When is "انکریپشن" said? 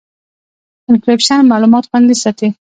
0.89-1.39